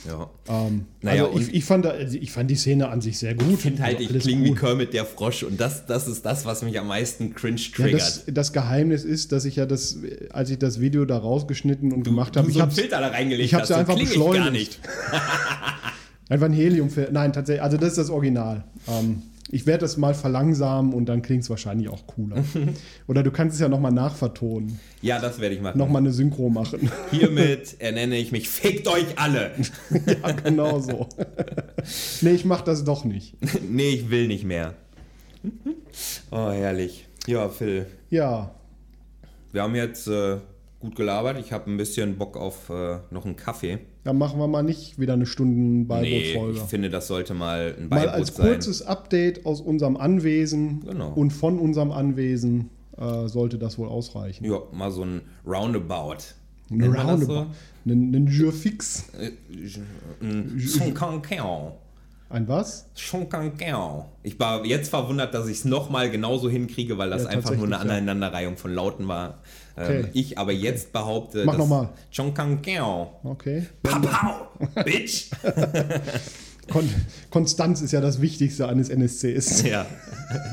Ja. 0.07 0.29
Ähm, 0.47 0.85
Naja, 1.01 1.25
also 1.25 1.37
ich, 1.37 1.53
ich, 1.53 1.65
fand 1.65 1.83
da, 1.83 1.89
also 1.89 2.17
ich 2.17 2.31
fand 2.31 2.49
die 2.49 2.55
Szene 2.55 2.87
an 2.87 3.01
sich 3.01 3.17
sehr 3.19 3.35
gut. 3.35 3.51
Ich 3.55 3.59
finde 3.59 3.83
halt, 3.83 3.99
ich 3.99 4.07
klinge 4.07 4.45
wie. 4.45 4.53
Kermit 4.55 4.93
der 4.93 5.03
Frosch 5.03 5.43
und 5.43 5.59
das, 5.59 5.85
das 5.85 6.07
ist 6.07 6.25
das, 6.25 6.45
was 6.45 6.61
mich 6.61 6.79
am 6.79 6.87
meisten 6.87 7.33
cringe 7.35 7.57
Ja, 7.59 7.75
triggert. 7.75 8.01
das, 8.01 8.23
das 8.27 8.53
Geheimnis 8.53 9.03
ist, 9.03 9.33
dass 9.33 9.43
ich 9.43 9.57
ja 9.57 9.65
das, 9.65 9.97
als 10.29 10.49
ich 10.49 10.59
das 10.59 10.79
Video 10.79 11.03
da 11.03 11.17
rausgeschnitten 11.17 11.91
und 11.91 12.03
gemacht 12.03 12.37
habe, 12.37 12.45
du 12.45 12.51
ich 12.51 12.53
so 12.55 12.61
einen 12.61 12.71
habe 12.71 12.79
Filter 12.79 13.01
da 13.01 13.07
reingelegt 13.09 13.45
ich 13.47 13.53
habe 13.53 13.65
sie 13.65 13.73
so 13.73 13.79
einfach 13.79 13.97
ich 13.97 14.03
beschleunigt. 14.07 14.79
Einfach 16.29 16.47
ein 16.47 16.53
Heliumfilter. 16.53 17.11
Nein, 17.11 17.33
tatsächlich, 17.33 17.61
also 17.63 17.77
das 17.77 17.89
ist 17.89 17.97
das 17.97 18.09
Original. 18.09 18.63
Ähm, 18.87 19.21
Ich 19.49 19.65
werde 19.65 19.81
das 19.81 19.95
mal 19.95 20.13
verlangsamen 20.13 20.93
und 20.93 21.05
dann 21.07 21.21
klingt 21.21 21.43
es 21.43 21.49
wahrscheinlich 21.49 21.87
auch 21.87 22.05
cooler. 22.05 22.43
Oder 23.07 23.23
du 23.23 23.31
kannst 23.31 23.53
es 23.55 23.61
ja 23.61 23.69
nochmal 23.69 23.93
nachvertonen. 23.93 24.77
Ja, 25.01 25.19
das 25.19 25.39
werde 25.39 25.55
ich 25.55 25.61
machen. 25.61 25.77
Nochmal 25.77 26.01
eine 26.01 26.11
Synchro 26.11 26.49
machen. 26.49 26.91
Hiermit 27.11 27.77
ernenne 27.79 28.17
ich 28.17 28.33
mich, 28.33 28.49
fickt 28.49 28.89
euch 28.89 29.05
alle. 29.17 29.51
ja, 30.05 30.31
genau 30.33 30.79
so. 30.81 31.07
nee, 32.21 32.31
ich 32.31 32.43
mach 32.43 32.59
das 32.61 32.83
doch 32.83 33.05
nicht. 33.05 33.35
nee, 33.69 33.91
ich 33.91 34.09
will 34.09 34.27
nicht 34.27 34.43
mehr. 34.43 34.73
Oh, 36.29 36.51
herrlich. 36.51 37.07
Ja, 37.25 37.47
Phil. 37.47 37.85
Ja. 38.09 38.51
Wir 39.53 39.61
haben 39.63 39.75
jetzt 39.75 40.07
äh, 40.09 40.39
gut 40.79 40.95
gelabert. 40.95 41.37
Ich 41.39 41.51
habe 41.51 41.69
ein 41.71 41.77
bisschen 41.77 42.17
Bock 42.17 42.37
auf 42.37 42.69
äh, 42.69 42.99
noch 43.11 43.25
einen 43.25 43.35
Kaffee. 43.35 43.79
Dann 44.03 44.17
machen 44.17 44.39
wir 44.39 44.47
mal 44.47 44.63
nicht 44.63 44.99
wieder 44.99 45.13
eine 45.13 45.25
Stunden 45.25 45.87
Beibootfolge. 45.87 46.53
Nee, 46.53 46.57
ich 46.59 46.63
finde, 46.69 46.89
das 46.89 47.07
sollte 47.07 47.33
mal 47.33 47.75
ein 47.79 47.89
Beiboot 47.89 48.05
mal 48.07 48.13
als 48.13 48.35
sein. 48.35 48.47
kurzes 48.47 48.81
Update 48.83 49.45
aus 49.45 49.61
unserem 49.61 49.97
Anwesen 49.97 50.81
Genau. 50.85 51.13
und 51.13 51.31
von 51.31 51.59
unserem 51.59 51.91
Anwesen 51.91 52.69
äh, 52.97 53.27
sollte 53.27 53.57
das 53.57 53.77
wohl 53.77 53.87
ausreichen. 53.87 54.45
Ja, 54.45 54.59
mal 54.71 54.91
so 54.91 55.03
ein 55.03 55.21
Roundabout. 55.45 56.17
Ein 56.69 56.77
Nennt 56.77 56.95
das 56.95 57.01
so? 57.03 57.09
Roundabout. 57.11 57.47
Ein, 57.85 58.13
ein 58.15 58.27
Jour 58.27 58.51
fix. 58.51 59.05
Äh, 59.19 59.31
Ein 60.21 60.61
Chonkankern. 60.77 61.71
Ein 62.29 62.47
was? 62.47 62.87
Chonkankern. 62.95 64.03
Ich 64.23 64.37
war 64.39 64.65
jetzt 64.65 64.89
verwundert, 64.89 65.33
dass 65.33 65.47
ich 65.47 65.59
es 65.59 65.65
nochmal 65.65 66.09
genauso 66.11 66.49
hinkriege, 66.49 66.97
weil 66.97 67.09
das 67.09 67.23
Ja, 67.23 67.29
einfach 67.29 67.55
nur 67.55 67.65
eine. 67.67 67.79
Aneinanderreihung 67.79 68.57
von 68.57 68.73
Lauten 68.73 69.07
war. 69.07 69.39
Ähm, 69.77 69.83
Okay. 69.87 70.05
Ich 70.13 70.37
aber 70.37 70.51
jetzt 70.51 70.91
behaupte, 70.91 71.45
Mach 71.45 71.57
noch 71.57 71.67
mal. 71.67 71.89
Chonkankern. 72.15 73.07
Okay. 73.23 73.67
Papau, 73.83 74.47
Bitch. 74.83 75.29
Kon 76.69 76.89
Konstanz 77.29 77.79
ist 77.81 77.91
ja 77.93 78.01
das 78.01 78.19
Wichtigste 78.19 78.67
eines 78.67 78.89
NSCs. 78.89 79.63
Ja. 79.63 79.85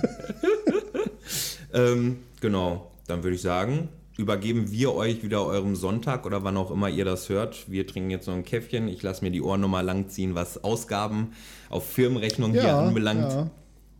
ähm, 1.74 2.18
genau, 2.40 2.90
dann 3.08 3.22
würde 3.24 3.34
ich 3.34 3.42
sagen, 3.42 3.88
übergeben 4.16 4.70
wir 4.70 4.94
euch 4.94 5.22
wieder 5.22 5.44
eurem 5.44 5.74
Sonntag 5.76 6.24
oder 6.26 6.44
wann 6.44 6.56
auch 6.56 6.70
immer 6.70 6.88
ihr 6.88 7.04
das 7.04 7.28
hört. 7.28 7.70
Wir 7.70 7.86
trinken 7.86 8.10
jetzt 8.10 8.26
noch 8.28 8.34
ein 8.34 8.44
Käffchen. 8.44 8.88
Ich 8.88 9.02
lasse 9.02 9.24
mir 9.24 9.30
die 9.30 9.42
Ohren 9.42 9.60
nochmal 9.60 9.84
langziehen, 9.84 10.34
was 10.34 10.62
Ausgaben 10.62 11.32
auf 11.70 11.88
Firmenrechnung 11.88 12.52
hier 12.52 12.62
Ja, 12.62 12.80
anbelangt. 12.86 13.32
ja. 13.32 13.50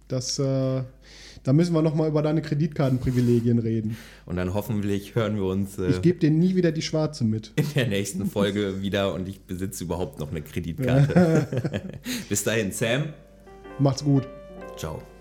Das, 0.07 0.39
äh, 0.39 0.83
da 1.43 1.53
müssen 1.53 1.73
wir 1.75 1.81
noch 1.83 1.95
mal 1.95 2.09
über 2.09 2.21
deine 2.23 2.43
Kreditkartenprivilegien 2.43 3.59
reden. 3.59 3.97
Und 4.27 4.37
dann 4.37 4.53
hoffentlich 4.55 5.15
hören 5.15 5.37
wir 5.37 5.45
uns 5.45 5.79
äh, 5.79 5.89
Ich 5.91 6.03
gebe 6.03 6.19
dir 6.19 6.31
nie 6.31 6.55
wieder 6.57 6.73
die 6.73 6.83
Schwarze 6.83 7.25
mit. 7.25 7.53
in 7.57 7.65
der 7.75 7.89
nächsten 7.89 8.27
Folge 8.27 8.81
wieder 8.83 9.15
und 9.15 9.29
ich 9.29 9.41
besitze 9.41 9.85
überhaupt 9.85 10.21
noch 10.21 10.31
eine 10.31 10.43
Kreditkarte. 10.43 11.49
Bis 12.29 12.45
dahin, 12.45 12.71
Sam. 12.71 13.15
Macht's 13.79 14.05
gut. 14.05 14.29
Ciao. 14.77 15.14